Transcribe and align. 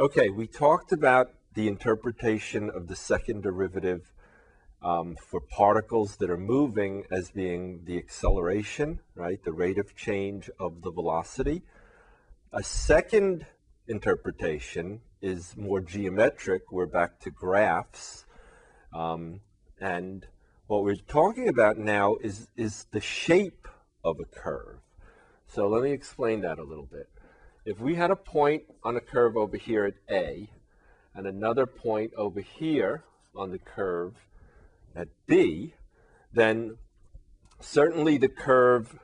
Okay, 0.00 0.28
we 0.28 0.46
talked 0.46 0.92
about 0.92 1.32
the 1.54 1.66
interpretation 1.66 2.70
of 2.70 2.86
the 2.86 2.94
second 2.94 3.42
derivative 3.42 4.12
um, 4.80 5.16
for 5.16 5.40
particles 5.40 6.18
that 6.18 6.30
are 6.30 6.38
moving 6.38 7.02
as 7.10 7.32
being 7.32 7.80
the 7.82 7.98
acceleration, 7.98 9.00
right? 9.16 9.42
The 9.42 9.52
rate 9.52 9.76
of 9.76 9.96
change 9.96 10.50
of 10.60 10.82
the 10.82 10.92
velocity. 10.92 11.62
A 12.52 12.62
second 12.62 13.44
interpretation 13.88 15.00
is 15.20 15.56
more 15.56 15.80
geometric. 15.80 16.70
We're 16.70 16.86
back 16.86 17.18
to 17.22 17.30
graphs. 17.30 18.24
Um, 18.94 19.40
and 19.80 20.24
what 20.68 20.84
we're 20.84 20.94
talking 20.94 21.48
about 21.48 21.76
now 21.76 22.18
is, 22.22 22.46
is 22.56 22.86
the 22.92 23.00
shape 23.00 23.66
of 24.04 24.20
a 24.20 24.26
curve. 24.26 24.78
So 25.48 25.66
let 25.66 25.82
me 25.82 25.90
explain 25.90 26.42
that 26.42 26.60
a 26.60 26.64
little 26.64 26.86
bit. 26.86 27.08
If 27.68 27.80
we 27.80 27.96
had 27.96 28.10
a 28.10 28.16
point 28.16 28.62
on 28.82 28.96
a 28.96 29.00
curve 29.02 29.36
over 29.36 29.58
here 29.58 29.84
at 29.84 29.96
A, 30.10 30.48
and 31.14 31.26
another 31.26 31.66
point 31.66 32.14
over 32.16 32.40
here 32.40 33.04
on 33.36 33.50
the 33.50 33.58
curve 33.58 34.14
at 34.96 35.08
B, 35.26 35.74
then 36.32 36.78
certainly 37.60 38.16
the 38.16 38.30
curve 38.30 38.98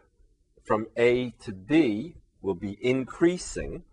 from 0.63 0.87
A 0.97 1.35
to 1.43 1.53
B 1.53 2.15
will 2.41 2.55
be 2.55 2.79
increasing. 2.81 3.85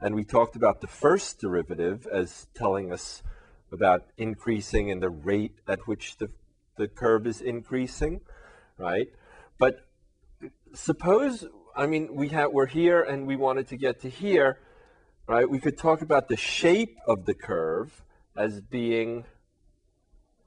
And 0.00 0.16
we 0.16 0.24
talked 0.24 0.56
about 0.56 0.80
the 0.80 0.88
first 0.88 1.38
derivative 1.38 2.04
as 2.12 2.48
telling 2.56 2.92
us 2.92 3.22
about 3.70 4.02
increasing 4.16 4.90
and 4.90 5.00
the 5.00 5.10
rate 5.10 5.60
at 5.68 5.86
which 5.86 6.16
the, 6.16 6.28
the 6.76 6.88
curve 6.88 7.24
is 7.24 7.40
increasing, 7.40 8.22
right? 8.78 9.06
But 9.60 9.86
suppose, 10.74 11.46
I 11.78 11.86
mean, 11.86 12.08
we 12.12 12.30
have, 12.30 12.50
we're 12.50 12.66
here 12.66 13.00
and 13.00 13.24
we 13.24 13.36
wanted 13.36 13.68
to 13.68 13.76
get 13.76 14.00
to 14.00 14.10
here, 14.10 14.58
right? 15.28 15.48
We 15.48 15.60
could 15.60 15.78
talk 15.78 16.02
about 16.02 16.26
the 16.26 16.36
shape 16.36 16.96
of 17.06 17.24
the 17.24 17.34
curve 17.34 18.02
as 18.36 18.60
being 18.60 19.26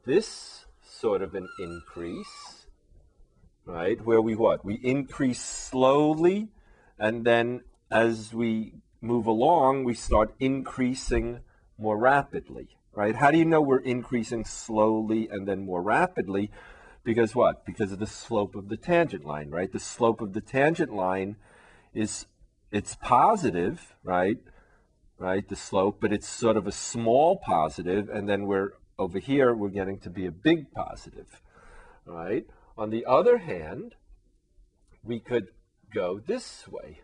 this 0.05 0.66
sort 0.81 1.22
of 1.22 1.33
an 1.33 1.47
increase, 1.58 2.66
right? 3.66 4.03
Where 4.03 4.22
we 4.22 4.36
what? 4.36 4.66
We 4.66 4.75
increase 4.83 5.42
slowly, 5.42 6.50
and 7.00 7.23
then 7.23 7.61
as 7.89 8.33
we 8.33 8.73
move 9.00 9.25
along, 9.25 9.86
we 9.86 9.94
start 9.94 10.36
increasing 10.38 11.39
more 11.77 11.98
rapidly, 11.98 12.75
right? 12.94 13.16
How 13.16 13.31
do 13.31 13.38
you 13.38 13.45
know 13.45 13.61
we're 13.61 13.77
increasing 13.77 14.44
slowly 14.44 15.30
and 15.31 15.48
then 15.48 15.64
more 15.64 15.81
rapidly? 15.81 16.52
Because 17.03 17.33
what? 17.35 17.66
Because 17.66 17.91
of 17.91 17.99
the 17.99 18.07
slope 18.07 18.55
of 18.55 18.69
the 18.69 18.77
tangent 18.77 19.25
line, 19.25 19.49
right? 19.49 19.71
The 19.71 19.80
slope 19.80 20.21
of 20.21 20.33
the 20.33 20.41
tangent 20.41 20.94
line 20.94 21.35
is 21.93 22.25
it's 22.71 22.95
positive, 22.95 23.95
right? 24.03 24.38
Right, 25.17 25.47
the 25.47 25.55
slope, 25.55 25.99
but 26.02 26.11
it's 26.11 26.27
sort 26.27 26.58
of 26.58 26.66
a 26.66 26.71
small 26.71 27.38
positive, 27.38 28.09
and 28.09 28.27
then 28.27 28.47
we're 28.47 28.71
over 28.97 29.19
here, 29.19 29.53
we're 29.53 29.69
getting 29.69 29.99
to 29.99 30.09
be 30.09 30.25
a 30.25 30.31
big 30.31 30.71
positive, 30.71 31.43
right? 32.05 32.47
On 32.75 32.89
the 32.89 33.05
other 33.05 33.38
hand, 33.38 33.93
we 35.03 35.19
could 35.19 35.49
go 35.93 36.19
this 36.19 36.67
way, 36.67 37.02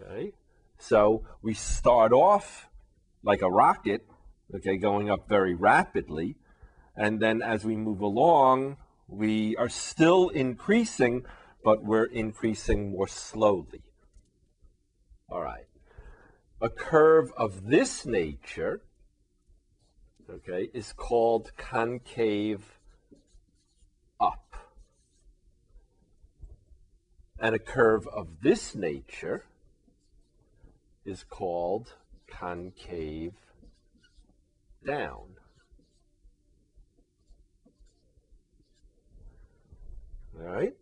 okay? 0.00 0.32
So 0.78 1.26
we 1.42 1.52
start 1.52 2.14
off 2.14 2.70
like 3.22 3.42
a 3.42 3.50
rocket, 3.50 4.06
okay, 4.54 4.78
going 4.78 5.10
up 5.10 5.28
very 5.28 5.54
rapidly, 5.54 6.36
and 6.98 7.20
then 7.20 7.42
as 7.42 7.64
we 7.64 7.76
move 7.76 8.00
along, 8.00 8.76
we 9.06 9.56
are 9.56 9.68
still 9.68 10.30
increasing, 10.30 11.24
but 11.62 11.84
we're 11.84 12.06
increasing 12.06 12.90
more 12.90 13.06
slowly. 13.06 13.82
All 15.30 15.40
right. 15.40 15.66
A 16.60 16.68
curve 16.68 17.30
of 17.36 17.68
this 17.68 18.04
nature, 18.04 18.82
okay, 20.28 20.70
is 20.74 20.92
called 20.92 21.52
concave 21.56 22.64
up. 24.20 24.56
And 27.38 27.54
a 27.54 27.60
curve 27.60 28.08
of 28.08 28.40
this 28.42 28.74
nature 28.74 29.44
is 31.04 31.22
called 31.22 31.94
concave 32.26 33.34
down. 34.84 35.37
All 40.38 40.46
right? 40.46 40.74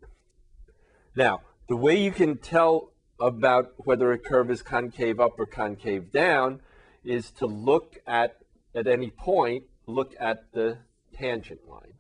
Now, 1.15 1.41
the 1.69 1.77
way 1.77 2.01
you 2.01 2.13
can 2.13 2.37
tell 2.37 2.93
about 3.19 3.73
whether 3.79 4.13
a 4.13 4.19
curve 4.19 4.51
is 4.51 4.63
concave 4.63 5.19
up 5.19 5.39
or 5.39 5.47
concave 5.47 6.13
down 6.13 6.61
is 7.05 7.31
to 7.33 7.47
look 7.47 7.99
at, 8.07 8.37
at 8.75 8.87
any 8.87 9.11
point, 9.11 9.65
look 9.87 10.15
at 10.21 10.53
the 10.53 10.79
tangent 11.15 11.67
line. 11.69 11.95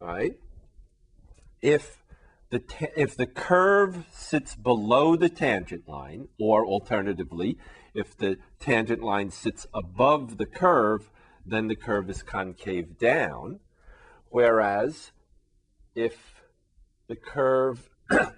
All 0.00 0.08
right? 0.08 0.38
If 1.60 2.02
the, 2.50 2.62
if 2.96 3.16
the 3.16 3.26
curve 3.26 4.06
sits 4.10 4.54
below 4.54 5.16
the 5.16 5.28
tangent 5.28 5.88
line, 5.88 6.28
or 6.38 6.66
alternatively, 6.66 7.58
if 7.94 8.16
the 8.16 8.38
tangent 8.58 9.02
line 9.02 9.30
sits 9.30 9.66
above 9.74 10.38
the 10.38 10.46
curve, 10.46 11.10
then 11.44 11.68
the 11.68 11.76
curve 11.76 12.08
is 12.08 12.22
concave 12.22 12.98
down. 12.98 13.60
Whereas 14.30 15.12
if 15.94 16.41
the 17.12 17.16
curve 17.16 17.90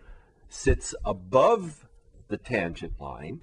sits 0.49 0.97
above 1.05 1.87
the 2.27 2.37
tangent 2.37 3.01
line. 3.01 3.41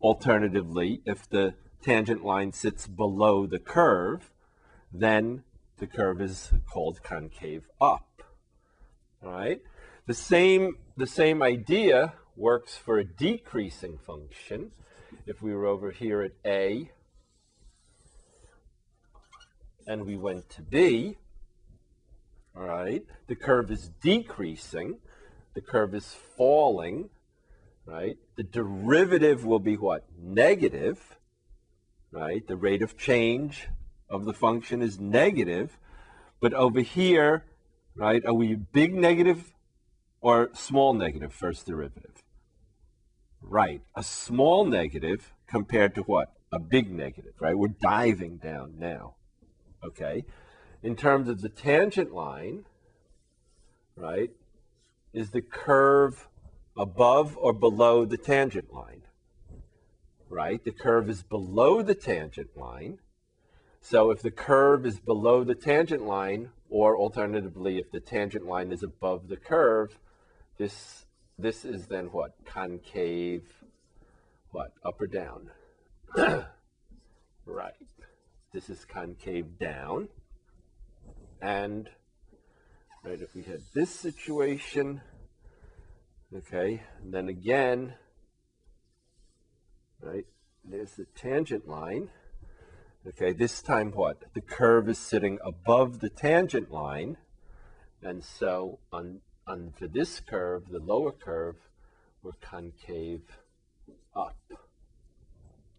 Alternatively, 0.00 1.00
if 1.04 1.30
the 1.30 1.54
tangent 1.82 2.24
line 2.24 2.52
sits 2.52 2.88
below 2.88 3.46
the 3.46 3.60
curve, 3.60 4.32
then 4.92 5.44
the 5.76 5.86
curve 5.86 6.20
is 6.20 6.50
called 6.68 7.00
concave 7.04 7.68
up. 7.80 8.24
All 9.22 9.30
right? 9.30 9.60
The 10.06 10.14
same, 10.14 10.78
the 10.96 11.06
same 11.06 11.40
idea 11.40 12.14
works 12.34 12.76
for 12.76 12.98
a 12.98 13.04
decreasing 13.04 13.98
function. 13.98 14.72
If 15.26 15.42
we 15.42 15.54
were 15.54 15.66
over 15.66 15.92
here 15.92 16.22
at 16.22 16.32
A 16.44 16.90
and 19.86 20.04
we 20.04 20.16
went 20.16 20.50
to 20.50 20.62
B, 20.62 21.18
all 22.58 22.66
right, 22.66 23.04
the 23.28 23.36
curve 23.36 23.70
is 23.70 23.90
decreasing, 24.02 24.98
the 25.54 25.60
curve 25.60 25.94
is 25.94 26.16
falling, 26.36 27.08
right? 27.86 28.16
The 28.36 28.42
derivative 28.42 29.44
will 29.44 29.60
be 29.60 29.76
what? 29.76 30.04
Negative, 30.20 30.98
right? 32.10 32.44
The 32.46 32.56
rate 32.56 32.82
of 32.82 32.96
change 32.96 33.68
of 34.10 34.24
the 34.24 34.32
function 34.32 34.82
is 34.82 34.98
negative, 34.98 35.78
but 36.40 36.52
over 36.52 36.80
here, 36.80 37.44
right, 37.94 38.24
are 38.24 38.34
we 38.34 38.54
big 38.54 38.92
negative 38.94 39.54
or 40.20 40.50
small 40.52 40.94
negative 40.94 41.32
first 41.32 41.66
derivative? 41.66 42.22
Right, 43.40 43.82
a 43.94 44.02
small 44.02 44.64
negative 44.64 45.32
compared 45.46 45.94
to 45.94 46.02
what? 46.02 46.32
A 46.50 46.58
big 46.58 46.90
negative, 46.90 47.34
right? 47.40 47.56
We're 47.56 47.68
diving 47.68 48.38
down 48.38 48.74
now, 48.78 49.14
okay? 49.84 50.24
In 50.82 50.96
terms 50.96 51.28
of 51.28 51.40
the 51.40 51.48
tangent 51.48 52.12
line, 52.12 52.64
right, 53.96 54.30
is 55.12 55.30
the 55.30 55.42
curve 55.42 56.28
above 56.76 57.36
or 57.36 57.52
below 57.52 58.04
the 58.04 58.16
tangent 58.16 58.72
line? 58.72 59.02
Right? 60.30 60.62
The 60.62 60.72
curve 60.72 61.08
is 61.08 61.22
below 61.22 61.82
the 61.82 61.94
tangent 61.94 62.56
line. 62.56 62.98
So 63.80 64.10
if 64.10 64.20
the 64.20 64.30
curve 64.30 64.84
is 64.84 65.00
below 65.00 65.44
the 65.44 65.54
tangent 65.54 66.04
line, 66.04 66.50
or 66.70 66.96
alternatively, 66.96 67.78
if 67.78 67.90
the 67.90 68.00
tangent 68.00 68.46
line 68.46 68.72
is 68.72 68.82
above 68.82 69.28
the 69.28 69.36
curve, 69.36 69.98
this 70.58 71.06
this 71.38 71.64
is 71.64 71.86
then 71.86 72.06
what? 72.06 72.34
Concave, 72.44 73.44
what? 74.50 74.72
Up 74.84 75.00
or 75.00 75.06
down? 75.06 75.50
right. 77.46 77.72
This 78.52 78.68
is 78.68 78.84
concave 78.84 79.58
down. 79.58 80.08
And 81.40 81.88
right, 83.04 83.20
if 83.20 83.34
we 83.34 83.42
had 83.42 83.60
this 83.74 83.90
situation, 83.90 85.00
okay, 86.34 86.82
and 87.02 87.12
then 87.12 87.28
again, 87.28 87.94
right, 90.00 90.26
there's 90.64 90.92
the 90.92 91.06
tangent 91.14 91.68
line. 91.68 92.10
Okay, 93.06 93.32
this 93.32 93.62
time 93.62 93.92
what? 93.92 94.34
The 94.34 94.40
curve 94.40 94.88
is 94.88 94.98
sitting 94.98 95.38
above 95.44 96.00
the 96.00 96.10
tangent 96.10 96.70
line. 96.70 97.16
And 98.02 98.22
so 98.22 98.80
on, 98.92 99.20
on 99.46 99.72
for 99.76 99.86
this 99.86 100.20
curve, 100.20 100.68
the 100.70 100.78
lower 100.78 101.12
curve, 101.12 101.56
we're 102.22 102.32
concave 102.40 103.22
up. 104.14 104.36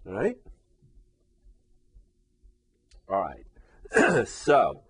Right? 0.05 0.37
All 3.07 3.21
right. 3.21 4.27
so 4.27 4.81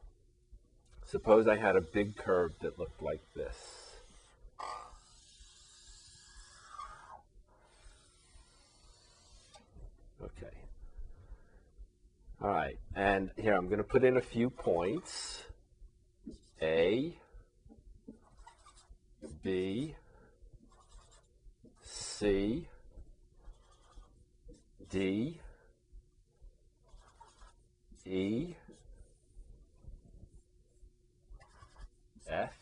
Suppose 1.09 1.47
I 1.47 1.55
had 1.55 1.75
a 1.75 1.81
big 1.81 2.15
curve 2.15 2.51
that 2.61 2.77
looked 2.77 3.01
like 3.01 3.21
this. 3.35 3.55
Okay. 10.21 10.55
All 12.43 12.49
right, 12.49 12.77
and 12.95 13.31
here 13.37 13.55
I'm 13.55 13.65
going 13.65 13.79
to 13.79 13.83
put 13.83 14.03
in 14.03 14.17
a 14.17 14.21
few 14.21 14.51
points. 14.51 15.45
A, 16.61 17.15
B, 19.43 19.95
C, 21.81 22.67
D, 24.91 25.39
E, 28.05 28.53
F, 32.29 32.53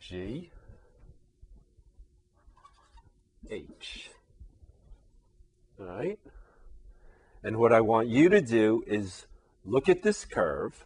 G, 0.00 0.50
H. 3.50 4.10
All 5.80 5.86
right? 5.86 6.18
And 7.42 7.58
what 7.58 7.72
I 7.72 7.80
want 7.80 8.08
you 8.08 8.28
to 8.28 8.40
do 8.40 8.82
is 8.86 9.26
look 9.64 9.88
at 9.88 10.02
this 10.02 10.24
curve 10.24 10.84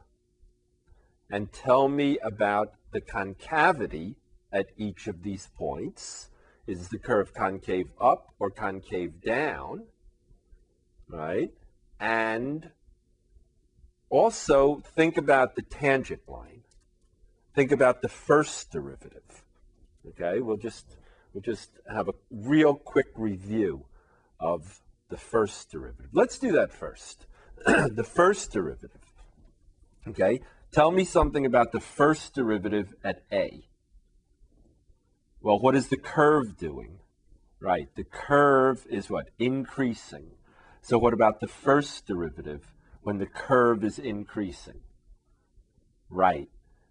and 1.30 1.52
tell 1.52 1.88
me 1.88 2.18
about 2.22 2.74
the 2.92 3.00
concavity 3.00 4.16
at 4.52 4.66
each 4.76 5.06
of 5.06 5.22
these 5.22 5.48
points. 5.56 6.28
Is 6.66 6.88
the 6.88 6.98
curve 6.98 7.32
concave 7.34 7.90
up 8.00 8.34
or 8.38 8.50
concave 8.50 9.22
down? 9.22 9.86
Right? 11.08 11.50
And 11.98 12.70
also 14.10 14.82
think 14.94 15.16
about 15.16 15.54
the 15.54 15.62
tangent 15.62 16.28
line. 16.28 16.62
Think 17.54 17.72
about 17.72 18.02
the 18.02 18.08
first 18.08 18.70
derivative. 18.70 19.44
Okay, 20.08 20.40
we'll 20.40 20.56
just 20.56 20.96
we'll 21.32 21.42
just 21.42 21.70
have 21.90 22.08
a 22.08 22.14
real 22.30 22.74
quick 22.74 23.08
review 23.16 23.86
of 24.38 24.80
the 25.08 25.16
first 25.16 25.70
derivative. 25.70 26.10
Let's 26.12 26.38
do 26.38 26.52
that 26.52 26.72
first. 26.72 27.26
the 27.66 28.04
first 28.04 28.52
derivative. 28.52 29.00
Okay, 30.08 30.40
tell 30.72 30.90
me 30.90 31.04
something 31.04 31.44
about 31.44 31.72
the 31.72 31.80
first 31.80 32.34
derivative 32.34 32.94
at 33.04 33.22
a. 33.32 33.64
Well, 35.40 35.58
what 35.58 35.74
is 35.74 35.88
the 35.88 35.96
curve 35.96 36.56
doing? 36.56 36.98
Right, 37.60 37.88
the 37.94 38.04
curve 38.04 38.86
is 38.88 39.10
what? 39.10 39.28
Increasing. 39.38 40.30
So 40.80 40.98
what 40.98 41.12
about 41.12 41.40
the 41.40 41.46
first 41.46 42.06
derivative 42.06 42.72
when 43.02 43.18
the 43.18 43.26
curve 43.26 43.84
is 43.84 43.98
increasing? 43.98 44.80
Right, 46.08 46.48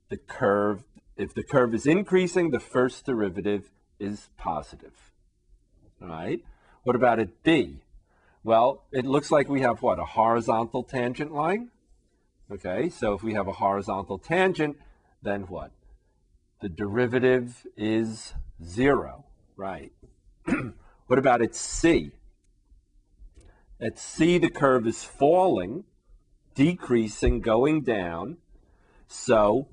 the 0.10 0.18
curve, 0.18 0.84
if 1.18 1.34
the 1.34 1.44
curve 1.44 1.74
is 1.74 1.86
increasing, 1.86 2.52
the 2.52 2.60
first 2.60 3.06
derivative 3.06 3.72
is 4.00 4.30
positive. 4.38 5.12
Right, 6.00 6.44
what 6.84 6.96
about 6.96 7.20
at 7.20 7.44
b? 7.44 7.82
Well, 8.44 8.84
it 8.92 9.06
looks 9.06 9.32
like 9.32 9.50
we 9.50 9.62
have 9.62 9.82
what? 9.82 10.00
A 10.00 10.06
horizontal 10.06 10.84
tangent 10.84 11.34
line? 11.34 11.70
Okay, 12.52 12.90
so 12.90 13.14
if 13.14 13.22
we 13.22 13.34
have 13.34 13.48
a 13.48 13.54
horizontal 13.54 14.18
tangent, 14.18 14.78
then 15.22 15.42
what? 15.44 15.72
The 16.62 16.70
derivative 16.70 17.68
is 17.78 18.34
zero, 18.64 19.26
right? 19.56 19.92
what 21.08 21.20
about 21.20 21.42
at 21.42 21.56
C? 21.56 22.12
At 23.80 24.00
C, 24.00 24.38
the 24.38 24.50
curve 24.50 24.88
is 24.88 25.04
falling, 25.04 25.84
decreasing, 26.60 27.40
going 27.40 27.84
down. 27.84 28.36
So 29.08 29.70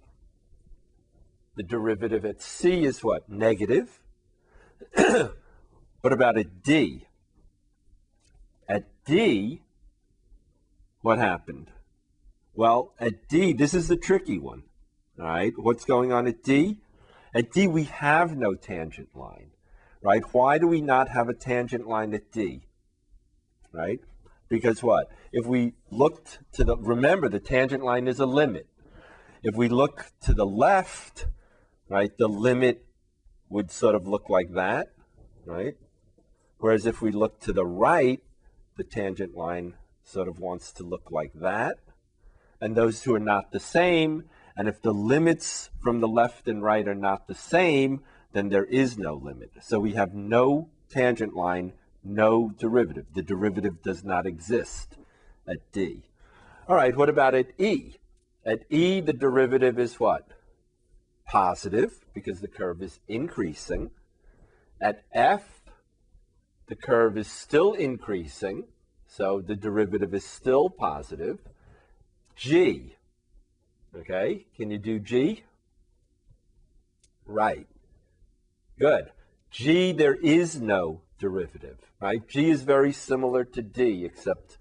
the 1.56 1.64
derivative 1.64 2.24
at 2.24 2.40
C 2.40 2.84
is 2.84 3.02
what? 3.02 3.28
Negative. 3.28 3.98
what 4.94 6.12
about 6.12 6.38
at 6.38 6.62
D? 6.62 7.08
At 8.68 8.84
D, 9.04 9.62
what 11.00 11.18
happened? 11.18 11.72
Well, 12.54 12.94
at 13.00 13.28
D, 13.28 13.52
this 13.52 13.74
is 13.74 13.88
the 13.88 13.96
tricky 13.96 14.38
one. 14.38 14.62
All 15.18 15.26
right, 15.26 15.52
what's 15.56 15.84
going 15.84 16.12
on 16.12 16.28
at 16.28 16.44
D? 16.44 16.78
At 17.34 17.50
D, 17.50 17.66
we 17.66 17.84
have 17.84 18.36
no 18.36 18.54
tangent 18.54 19.08
line, 19.16 19.50
right? 20.02 20.22
Why 20.32 20.58
do 20.58 20.68
we 20.68 20.80
not 20.80 21.08
have 21.08 21.28
a 21.28 21.34
tangent 21.34 21.88
line 21.88 22.14
at 22.14 22.30
D? 22.30 22.62
Right? 23.72 24.00
Because 24.48 24.82
what? 24.82 25.08
If 25.32 25.46
we 25.46 25.74
looked 25.90 26.38
to 26.52 26.64
the, 26.64 26.76
remember, 26.76 27.28
the 27.28 27.40
tangent 27.40 27.82
line 27.82 28.06
is 28.06 28.20
a 28.20 28.26
limit. 28.26 28.66
If 29.42 29.54
we 29.54 29.68
look 29.68 30.06
to 30.22 30.32
the 30.32 30.46
left, 30.46 31.26
right, 31.88 32.16
the 32.16 32.28
limit 32.28 32.84
would 33.48 33.70
sort 33.70 33.94
of 33.94 34.06
look 34.06 34.28
like 34.28 34.52
that, 34.54 34.88
right? 35.44 35.74
Whereas 36.58 36.86
if 36.86 37.02
we 37.02 37.10
look 37.12 37.40
to 37.40 37.52
the 37.52 37.66
right, 37.66 38.20
the 38.76 38.84
tangent 38.84 39.36
line 39.36 39.74
sort 40.02 40.28
of 40.28 40.38
wants 40.38 40.72
to 40.72 40.82
look 40.82 41.10
like 41.10 41.32
that. 41.34 41.78
And 42.60 42.74
those 42.74 43.00
two 43.00 43.14
are 43.14 43.20
not 43.20 43.52
the 43.52 43.60
same. 43.60 44.24
And 44.56 44.68
if 44.68 44.80
the 44.80 44.94
limits 44.94 45.70
from 45.80 46.00
the 46.00 46.08
left 46.08 46.48
and 46.48 46.62
right 46.62 46.86
are 46.88 46.94
not 46.94 47.26
the 47.26 47.34
same, 47.34 48.02
then 48.32 48.48
there 48.48 48.64
is 48.64 48.96
no 48.96 49.14
limit. 49.14 49.50
So 49.60 49.78
we 49.78 49.92
have 49.92 50.14
no 50.14 50.70
tangent 50.88 51.34
line, 51.34 51.72
no 52.08 52.52
derivative. 52.58 53.06
The 53.14 53.22
derivative 53.22 53.82
does 53.82 54.04
not 54.04 54.26
exist 54.26 54.96
at 55.48 55.72
D. 55.72 56.02
All 56.68 56.76
right, 56.76 56.96
what 56.96 57.08
about 57.08 57.34
at 57.34 57.58
E? 57.60 57.96
At 58.44 58.60
E, 58.70 59.00
the 59.00 59.12
derivative 59.12 59.78
is 59.78 59.98
what? 59.98 60.28
Positive, 61.26 61.92
because 62.14 62.40
the 62.40 62.48
curve 62.48 62.82
is 62.82 63.00
increasing. 63.08 63.90
At 64.80 65.02
F, 65.12 65.42
the 66.68 66.76
curve 66.76 67.16
is 67.16 67.30
still 67.30 67.72
increasing, 67.72 68.64
so 69.06 69.40
the 69.40 69.56
derivative 69.56 70.14
is 70.14 70.24
still 70.24 70.68
positive. 70.68 71.38
G, 72.34 72.96
okay, 73.96 74.46
can 74.56 74.70
you 74.70 74.78
do 74.78 74.98
G? 74.98 75.44
Right, 77.24 77.66
good. 78.78 79.10
G, 79.50 79.92
there 79.92 80.14
is 80.14 80.60
no 80.60 81.00
derivative, 81.18 81.78
right? 82.00 82.26
G 82.28 82.50
is 82.50 82.62
very 82.62 82.92
similar 82.92 83.44
to 83.44 83.62
D, 83.62 84.04
except 84.04 84.58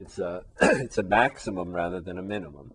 it's 0.00 0.18
a, 0.18 0.44
it's 0.60 0.98
a 0.98 1.02
maximum 1.02 1.72
rather 1.72 2.00
than 2.00 2.18
a 2.18 2.22
minimum. 2.22 2.72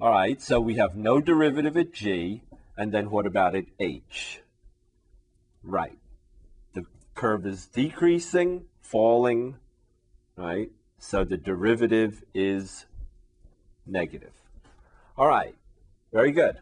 All 0.00 0.10
right, 0.10 0.40
so 0.40 0.60
we 0.60 0.74
have 0.74 0.96
no 0.96 1.20
derivative 1.20 1.76
at 1.76 1.92
G, 1.92 2.42
and 2.76 2.92
then 2.92 3.10
what 3.10 3.26
about 3.26 3.54
at 3.54 3.64
H? 3.80 4.40
Right 5.62 5.98
The 6.74 6.84
curve 7.14 7.46
is 7.46 7.66
decreasing, 7.66 8.66
falling, 8.80 9.56
right? 10.36 10.70
So 10.98 11.24
the 11.24 11.36
derivative 11.36 12.22
is 12.34 12.86
negative. 13.86 14.32
All 15.16 15.26
right, 15.26 15.54
very 16.12 16.32
good. 16.32 16.58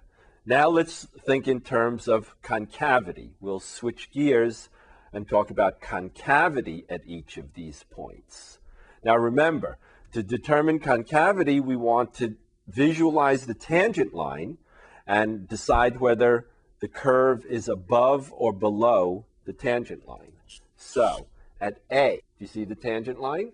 Now 0.46 0.68
let's 0.68 1.06
think 1.26 1.48
in 1.48 1.60
terms 1.60 2.06
of 2.06 2.40
concavity. 2.42 3.32
We'll 3.40 3.60
switch 3.60 4.10
gears 4.12 4.68
and 5.14 5.28
talk 5.28 5.50
about 5.50 5.80
concavity 5.80 6.84
at 6.88 7.06
each 7.06 7.36
of 7.36 7.54
these 7.54 7.84
points. 7.90 8.58
Now 9.04 9.16
remember, 9.16 9.78
to 10.12 10.22
determine 10.22 10.80
concavity, 10.80 11.60
we 11.60 11.76
want 11.76 12.14
to 12.14 12.36
visualize 12.66 13.46
the 13.46 13.54
tangent 13.54 14.14
line 14.14 14.58
and 15.06 15.48
decide 15.48 16.00
whether 16.00 16.46
the 16.80 16.88
curve 16.88 17.44
is 17.46 17.68
above 17.68 18.32
or 18.36 18.52
below 18.52 19.24
the 19.44 19.52
tangent 19.52 20.06
line. 20.08 20.32
So 20.76 21.26
at 21.60 21.78
A, 21.90 22.20
do 22.38 22.44
you 22.44 22.46
see 22.46 22.64
the 22.64 22.74
tangent 22.74 23.20
line? 23.20 23.52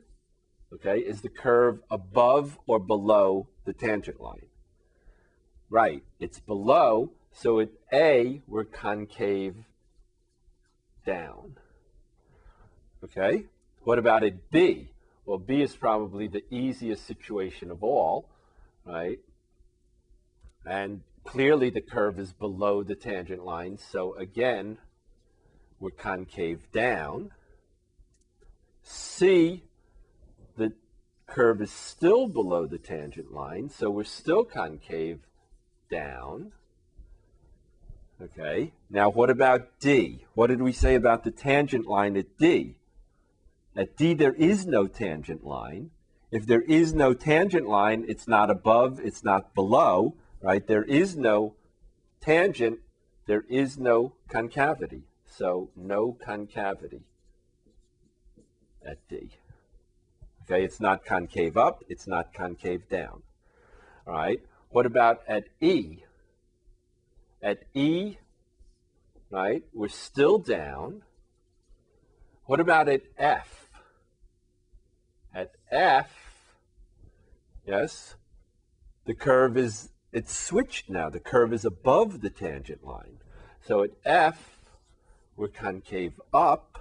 Okay, 0.72 0.98
is 0.98 1.20
the 1.20 1.28
curve 1.28 1.80
above 1.90 2.58
or 2.66 2.78
below 2.78 3.48
the 3.64 3.72
tangent 3.72 4.20
line? 4.20 4.46
Right, 5.68 6.02
it's 6.18 6.40
below, 6.40 7.10
so 7.32 7.60
at 7.60 7.70
A, 7.92 8.40
we're 8.46 8.64
concave 8.64 9.56
down. 11.04 11.56
Okay, 13.02 13.44
what 13.82 13.98
about 13.98 14.22
at 14.22 14.50
B? 14.50 14.90
Well, 15.24 15.38
B 15.38 15.62
is 15.62 15.74
probably 15.74 16.28
the 16.28 16.42
easiest 16.50 17.06
situation 17.06 17.70
of 17.70 17.82
all, 17.82 18.28
right? 18.84 19.18
And 20.66 21.02
clearly 21.24 21.70
the 21.70 21.80
curve 21.80 22.18
is 22.18 22.32
below 22.32 22.82
the 22.82 22.94
tangent 22.94 23.44
line, 23.44 23.78
so 23.78 24.14
again, 24.16 24.78
we're 25.78 25.90
concave 25.90 26.70
down. 26.72 27.30
C, 28.82 29.62
the 30.56 30.72
curve 31.26 31.62
is 31.62 31.70
still 31.70 32.28
below 32.28 32.66
the 32.66 32.78
tangent 32.78 33.32
line, 33.32 33.70
so 33.70 33.88
we're 33.88 34.04
still 34.04 34.44
concave 34.44 35.20
down. 35.90 36.52
Okay, 38.22 38.72
now 38.90 39.08
what 39.08 39.30
about 39.30 39.80
D? 39.80 40.26
What 40.34 40.48
did 40.48 40.60
we 40.60 40.72
say 40.72 40.94
about 40.94 41.24
the 41.24 41.30
tangent 41.30 41.86
line 41.86 42.18
at 42.18 42.36
D? 42.36 42.74
At 43.74 43.96
D, 43.96 44.12
there 44.12 44.34
is 44.34 44.66
no 44.66 44.86
tangent 44.86 45.42
line. 45.42 45.90
If 46.30 46.46
there 46.46 46.60
is 46.60 46.92
no 46.92 47.14
tangent 47.14 47.66
line, 47.66 48.04
it's 48.06 48.28
not 48.28 48.50
above, 48.50 49.00
it's 49.00 49.24
not 49.24 49.54
below, 49.54 50.16
right? 50.42 50.66
There 50.66 50.84
is 50.84 51.16
no 51.16 51.54
tangent, 52.20 52.80
there 53.26 53.44
is 53.48 53.78
no 53.78 54.12
concavity. 54.28 55.04
So 55.24 55.70
no 55.74 56.12
concavity 56.12 57.00
at 58.84 58.98
D. 59.08 59.30
Okay, 60.42 60.62
it's 60.62 60.80
not 60.80 61.06
concave 61.06 61.56
up, 61.56 61.82
it's 61.88 62.06
not 62.06 62.34
concave 62.34 62.86
down. 62.90 63.22
All 64.06 64.12
right, 64.12 64.40
what 64.68 64.84
about 64.84 65.22
at 65.26 65.44
E? 65.62 66.02
At 67.42 67.62
E, 67.74 68.18
right, 69.30 69.62
we're 69.72 69.88
still 69.88 70.38
down. 70.38 71.02
What 72.44 72.60
about 72.60 72.88
at 72.88 73.02
F? 73.16 73.68
At 75.34 75.52
F, 75.70 76.10
yes, 77.66 78.16
the 79.06 79.14
curve 79.14 79.56
is, 79.56 79.90
it's 80.12 80.36
switched 80.36 80.90
now. 80.90 81.08
The 81.08 81.20
curve 81.20 81.52
is 81.52 81.64
above 81.64 82.20
the 82.20 82.30
tangent 82.30 82.84
line. 82.84 83.18
So 83.62 83.84
at 83.84 83.90
F, 84.04 84.58
we're 85.36 85.48
concave 85.48 86.20
up, 86.34 86.78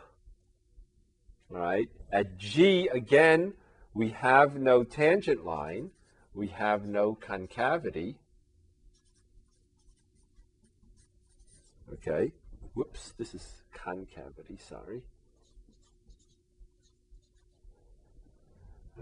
right? 1.50 1.90
At 2.12 2.38
G, 2.38 2.88
again, 2.88 3.54
we 3.94 4.10
have 4.10 4.56
no 4.56 4.84
tangent 4.84 5.46
line. 5.46 5.92
We 6.34 6.48
have 6.48 6.86
no 6.86 7.16
concavity. 7.16 8.18
Okay. 11.94 12.32
Whoops, 12.74 13.14
this 13.18 13.34
is 13.34 13.64
concavity, 13.74 14.58
sorry. 14.58 15.02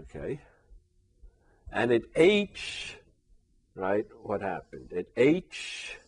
Okay. 0.00 0.40
And 1.72 1.92
at 1.92 2.02
H, 2.16 2.96
right, 3.74 4.06
what 4.22 4.40
happened? 4.40 4.92
At 4.96 5.06
H, 5.16 5.98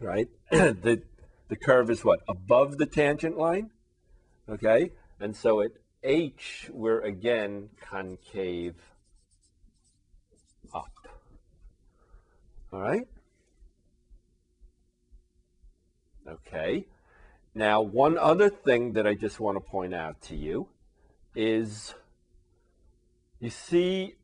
right, 0.00 0.28
the, 0.50 1.02
the 1.48 1.56
curve 1.56 1.90
is 1.90 2.04
what? 2.04 2.20
Above 2.28 2.78
the 2.78 2.86
tangent 2.86 3.36
line? 3.36 3.70
Okay. 4.48 4.90
And 5.20 5.36
so 5.36 5.60
at 5.60 5.72
H, 6.02 6.70
we're 6.72 7.00
again 7.00 7.70
concave 7.80 8.74
up. 10.74 10.92
All 12.72 12.80
right? 12.80 13.06
Okay. 16.26 16.86
Now, 17.54 17.80
one 17.82 18.18
other 18.18 18.48
thing 18.48 18.94
that 18.94 19.06
I 19.06 19.14
just 19.14 19.38
want 19.38 19.56
to 19.56 19.60
point 19.60 19.94
out 19.94 20.20
to 20.22 20.36
you 20.36 20.68
is 21.36 21.94
you 23.38 23.50
see 23.50 24.14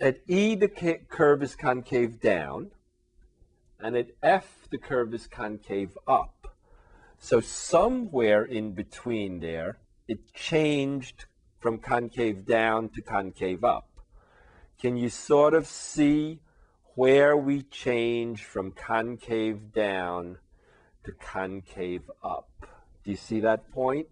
at 0.00 0.20
E 0.26 0.54
the 0.54 0.68
curve 0.68 1.42
is 1.42 1.54
concave 1.54 2.20
down, 2.20 2.70
and 3.80 3.96
at 3.96 4.08
F 4.22 4.68
the 4.70 4.78
curve 4.78 5.12
is 5.12 5.26
concave 5.26 5.98
up. 6.06 6.54
So 7.18 7.40
somewhere 7.40 8.44
in 8.44 8.72
between 8.72 9.40
there, 9.40 9.78
it 10.08 10.32
changed 10.32 11.26
from 11.58 11.78
concave 11.78 12.46
down 12.46 12.88
to 12.90 13.02
concave 13.02 13.64
up. 13.64 13.88
Can 14.80 14.96
you 14.96 15.08
sort 15.08 15.54
of 15.54 15.66
see 15.66 16.40
where 16.94 17.36
we 17.36 17.62
change 17.62 18.44
from 18.44 18.72
concave 18.72 19.72
down 19.72 20.38
to 21.04 21.12
concave 21.12 22.10
up? 22.22 22.48
Do 23.04 23.10
you 23.10 23.16
see 23.16 23.40
that 23.40 23.70
point? 23.72 24.08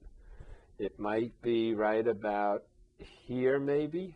It 0.79 0.99
might 0.99 1.41
be 1.43 1.75
right 1.75 2.07
about 2.07 2.65
here, 2.99 3.59
maybe. 3.59 4.15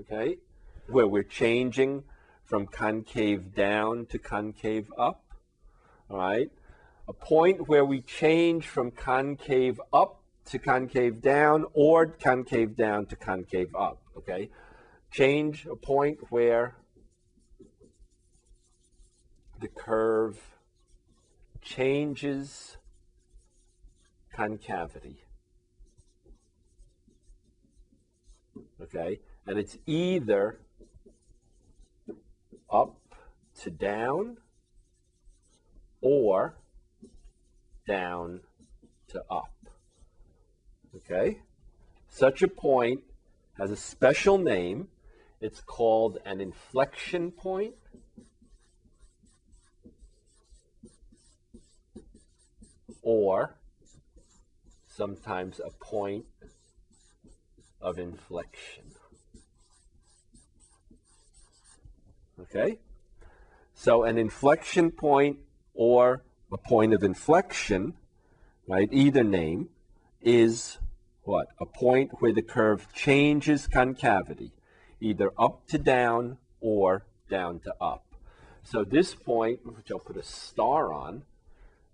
Okay, 0.00 0.38
where 0.88 1.06
we're 1.06 1.22
changing 1.22 2.04
from 2.44 2.66
concave 2.66 3.54
down 3.54 4.06
to 4.06 4.18
concave 4.18 4.90
up. 4.98 5.22
All 6.08 6.16
right, 6.16 6.50
a 7.06 7.12
point 7.12 7.68
where 7.68 7.84
we 7.84 8.00
change 8.00 8.66
from 8.66 8.90
concave 8.90 9.80
up 9.92 10.22
to 10.46 10.58
concave 10.58 11.20
down 11.20 11.66
or 11.74 12.06
concave 12.06 12.76
down 12.76 13.06
to 13.06 13.16
concave 13.16 13.74
up. 13.74 14.00
Okay, 14.16 14.50
change 15.10 15.66
a 15.66 15.76
point 15.76 16.18
where 16.30 16.74
the 19.60 19.68
curve 19.68 20.40
changes 21.62 22.76
concavity. 24.32 25.22
Okay, 28.80 29.20
and 29.46 29.58
it's 29.58 29.78
either 29.86 30.58
up 32.70 32.96
to 33.60 33.70
down 33.70 34.38
or 36.00 36.56
down 37.86 38.40
to 39.08 39.22
up. 39.30 39.52
Okay? 40.96 41.38
Such 42.08 42.42
a 42.42 42.48
point 42.48 43.00
has 43.58 43.70
a 43.70 43.76
special 43.76 44.38
name. 44.38 44.88
It's 45.40 45.60
called 45.60 46.18
an 46.24 46.40
inflection 46.40 47.30
point. 47.30 47.74
Or 53.02 53.56
sometimes 54.86 55.60
a 55.60 55.70
point 55.84 56.24
of 57.80 57.98
inflection. 57.98 58.84
Okay? 62.40 62.78
So 63.74 64.04
an 64.04 64.18
inflection 64.18 64.90
point 64.90 65.38
or 65.74 66.22
a 66.52 66.58
point 66.58 66.94
of 66.94 67.02
inflection, 67.02 67.94
right, 68.68 68.88
either 68.92 69.24
name, 69.24 69.70
is 70.20 70.78
what? 71.24 71.48
A 71.60 71.66
point 71.66 72.10
where 72.20 72.32
the 72.32 72.42
curve 72.42 72.86
changes 72.94 73.66
concavity, 73.66 74.52
either 75.00 75.30
up 75.38 75.66
to 75.68 75.78
down 75.78 76.38
or 76.60 77.04
down 77.30 77.60
to 77.60 77.74
up. 77.80 78.04
So 78.62 78.84
this 78.84 79.14
point, 79.14 79.60
which 79.64 79.90
I'll 79.90 79.98
put 79.98 80.16
a 80.16 80.22
star 80.22 80.92
on, 80.92 81.22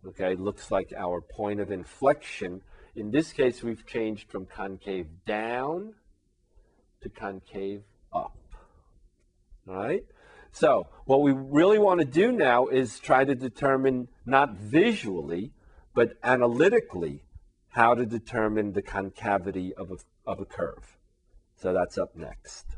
okay, 0.06 0.34
looks 0.34 0.70
like 0.70 0.92
our 0.96 1.20
point 1.20 1.60
of 1.60 1.70
inflection. 1.70 2.62
In 2.94 3.10
this 3.10 3.32
case, 3.32 3.62
we've 3.62 3.86
changed 3.86 4.30
from 4.30 4.46
concave 4.46 5.06
down 5.26 5.94
to 7.02 7.08
concave 7.08 7.82
up. 8.12 8.36
All 9.68 9.76
right? 9.76 10.04
So 10.52 10.88
what 11.04 11.22
we 11.22 11.32
really 11.32 11.78
want 11.78 12.00
to 12.00 12.06
do 12.06 12.32
now 12.32 12.66
is 12.66 12.98
try 12.98 13.24
to 13.24 13.34
determine 13.34 14.08
not 14.24 14.54
visually, 14.54 15.52
but 15.94 16.14
analytically 16.22 17.22
how 17.70 17.94
to 17.94 18.06
determine 18.06 18.72
the 18.72 18.82
concavity 18.82 19.74
of 19.74 19.90
a, 19.90 19.96
of 20.28 20.40
a 20.40 20.44
curve. 20.44 20.96
So 21.56 21.72
that's 21.72 21.98
up 21.98 22.16
next. 22.16 22.77